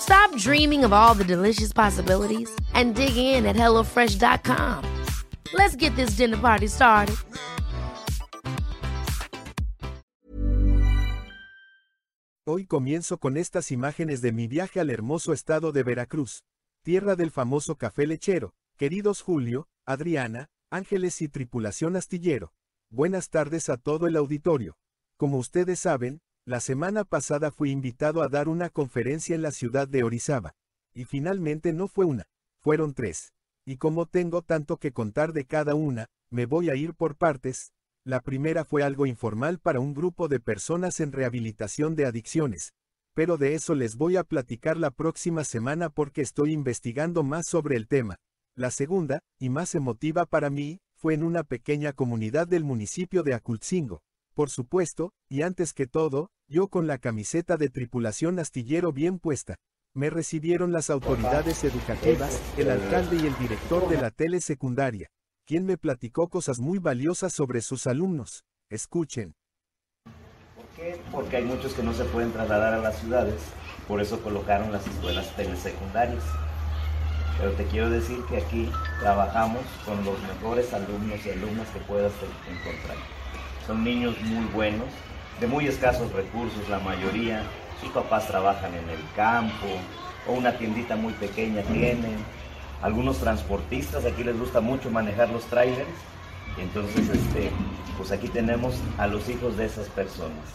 [0.00, 4.84] Stop dreaming of all the delicious possibilities and dig in at HelloFresh.com.
[5.54, 7.16] Let's get this dinner party started.
[12.50, 16.44] Hoy comienzo con estas imágenes de mi viaje al hermoso estado de Veracruz,
[16.82, 18.54] tierra del famoso café lechero.
[18.78, 22.52] Queridos Julio, Adriana, Ángeles y tripulación astillero.
[22.90, 24.78] Buenas tardes a todo el auditorio.
[25.18, 29.86] Como ustedes saben, la semana pasada fui invitado a dar una conferencia en la ciudad
[29.86, 30.54] de Orizaba.
[30.94, 32.24] Y finalmente no fue una,
[32.58, 33.34] fueron tres.
[33.66, 37.74] Y como tengo tanto que contar de cada una, me voy a ir por partes.
[38.02, 42.72] La primera fue algo informal para un grupo de personas en rehabilitación de adicciones.
[43.12, 47.76] Pero de eso les voy a platicar la próxima semana porque estoy investigando más sobre
[47.76, 48.16] el tema.
[48.54, 53.34] La segunda, y más emotiva para mí, fue en una pequeña comunidad del municipio de
[53.34, 54.00] Acultzingo.
[54.38, 59.56] Por supuesto, y antes que todo, yo con la camiseta de tripulación astillero bien puesta.
[59.96, 65.08] Me recibieron las autoridades educativas, el alcalde y el director de la tele secundaria,
[65.44, 68.44] quien me platicó cosas muy valiosas sobre sus alumnos.
[68.70, 69.34] Escuchen.
[70.54, 71.00] ¿Por qué?
[71.10, 73.42] Porque hay muchos que no se pueden trasladar a las ciudades,
[73.88, 76.22] por eso colocaron las escuelas telesecundarias.
[77.38, 78.70] Pero te quiero decir que aquí
[79.00, 82.12] trabajamos con los mejores alumnos y alumnas que puedas
[82.48, 83.17] encontrar.
[83.68, 84.88] Son niños muy buenos,
[85.40, 87.42] de muy escasos recursos la mayoría.
[87.82, 89.66] Sus papás trabajan en el campo
[90.26, 92.16] o una tiendita muy pequeña tienen.
[92.80, 95.86] Algunos transportistas, aquí les gusta mucho manejar los trailers.
[96.56, 97.50] Entonces, este,
[97.98, 100.48] pues aquí tenemos a los hijos de esas personas.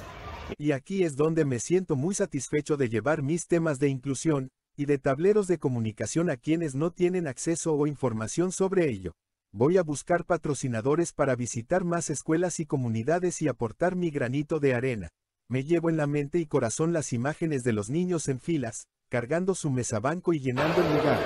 [0.57, 4.87] Y aquí es donde me siento muy satisfecho de llevar mis temas de inclusión y
[4.87, 9.13] de tableros de comunicación a quienes no tienen acceso o información sobre ello.
[9.55, 14.73] Voy a buscar patrocinadores para visitar más escuelas y comunidades y aportar mi granito de
[14.73, 15.09] arena.
[15.47, 19.53] Me llevo en la mente y corazón las imágenes de los niños en filas, cargando
[19.53, 21.19] su mesabanco y llenando el lugar,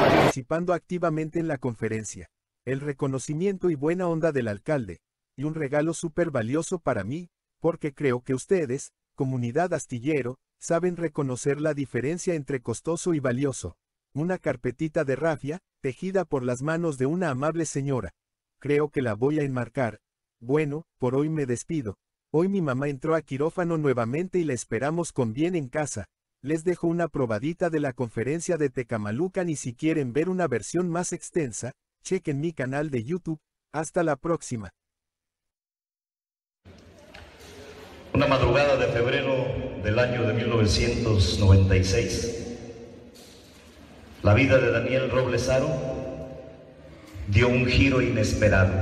[0.00, 2.28] participando activamente en la conferencia.
[2.64, 5.00] El reconocimiento y buena onda del alcalde,
[5.36, 11.60] y un regalo súper valioso para mí, porque creo que ustedes, comunidad astillero, saben reconocer
[11.60, 13.76] la diferencia entre costoso y valioso.
[14.16, 18.12] Una carpetita de rafia, tejida por las manos de una amable señora.
[18.60, 19.98] Creo que la voy a enmarcar.
[20.40, 21.96] Bueno, por hoy me despido.
[22.32, 26.06] Hoy mi mamá entró a quirófano nuevamente y la esperamos con bien en casa.
[26.42, 30.88] Les dejo una probadita de la conferencia de Tecamalucan y si quieren ver una versión
[30.88, 31.72] más extensa,
[32.04, 33.40] chequen mi canal de YouTube.
[33.72, 34.70] Hasta la próxima.
[38.12, 42.43] Una madrugada de febrero del año de 1996.
[44.24, 45.68] La vida de Daniel Robles Aro
[47.28, 48.72] dio un giro inesperado.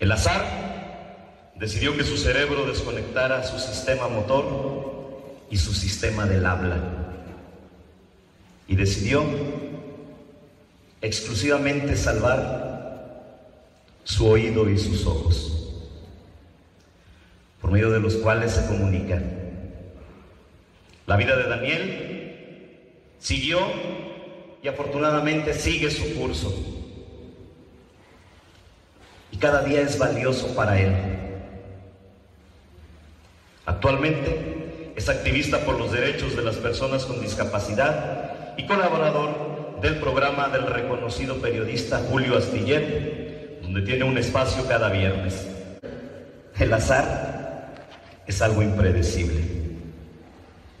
[0.00, 6.76] El azar decidió que su cerebro desconectara su sistema motor y su sistema del habla.
[8.66, 9.22] Y decidió
[11.02, 13.38] exclusivamente salvar
[14.02, 15.72] su oído y sus ojos,
[17.60, 19.22] por medio de los cuales se comunican.
[21.06, 23.60] La vida de Daniel siguió
[24.66, 26.52] y afortunadamente sigue su curso.
[29.30, 30.92] Y cada día es valioso para él.
[33.64, 40.48] Actualmente es activista por los derechos de las personas con discapacidad y colaborador del programa
[40.48, 45.46] del reconocido periodista Julio Astiller, donde tiene un espacio cada viernes.
[46.58, 47.72] El azar
[48.26, 49.44] es algo impredecible,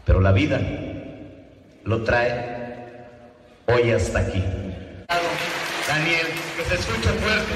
[0.04, 0.60] pero la vida
[1.84, 2.55] lo trae
[3.66, 4.42] hoy hasta aquí.
[5.88, 6.26] Daniel,
[6.56, 7.52] que se escuche fuerte.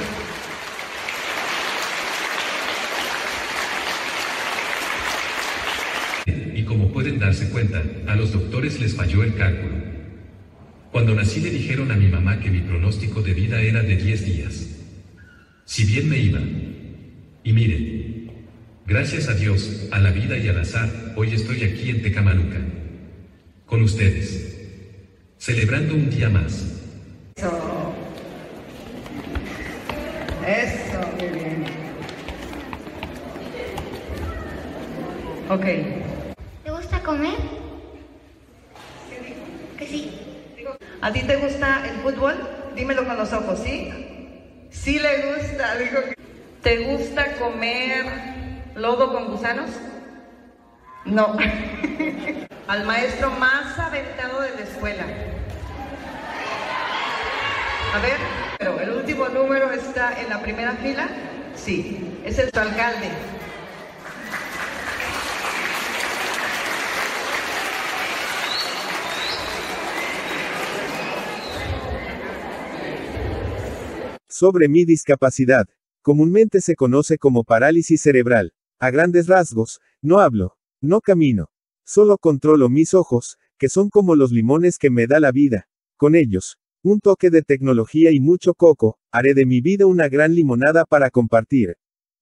[6.54, 9.74] Y como pueden dar darse cuenta, a los doctores les falló el cálculo.
[10.92, 14.24] Cuando nací le dijeron a mi mamá que mi pronóstico de vida era de 10
[14.24, 14.66] días.
[15.64, 16.40] Si bien me iba.
[17.42, 18.30] Y miren,
[18.86, 22.58] gracias a Dios, a la vida y al azar, hoy estoy aquí en Tecamanuca.
[23.66, 24.59] Con ustedes.
[25.40, 26.52] Celebrando un día más.
[27.34, 27.94] Eso.
[30.46, 31.64] Eso, muy bien.
[35.48, 35.64] Ok.
[36.62, 37.32] ¿Te gusta comer?
[39.78, 40.12] Que sí.
[41.00, 42.34] ¿A ti te gusta el fútbol?
[42.76, 43.90] Dímelo con los ojos, ¿sí?
[44.70, 45.96] Sí le gusta, dijo.
[46.02, 46.14] que-
[46.62, 48.04] ¿Te gusta comer
[48.74, 49.70] lodo con gusanos?
[51.10, 51.36] No.
[52.68, 55.04] Al maestro más aventado de la escuela.
[57.92, 58.16] A ver,
[58.56, 61.08] pero el último número está en la primera fila.
[61.56, 63.08] Sí, es el tu alcalde.
[74.28, 75.66] Sobre mi discapacidad.
[76.02, 78.52] Comúnmente se conoce como parálisis cerebral.
[78.78, 81.48] A grandes rasgos, no hablo, no camino.
[81.84, 85.68] Solo controlo mis ojos, que son como los limones que me da la vida.
[85.96, 90.34] Con ellos, un toque de tecnología y mucho coco, haré de mi vida una gran
[90.34, 91.76] limonada para compartir.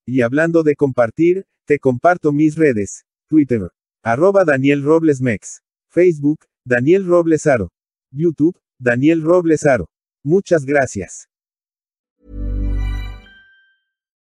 [0.07, 3.05] Y hablando de compartir, te comparto mis redes.
[3.29, 3.71] Twitter.
[4.03, 5.63] Arroba Daniel Robles Mex.
[5.91, 7.71] Facebook, Daniel Robles Aro.
[8.11, 9.89] YouTube, Daniel Robles Aro.
[10.25, 11.29] Muchas gracias.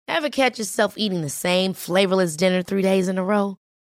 [0.09, 3.57] Ever catch yourself eating the same flavorless dinner three days in a row?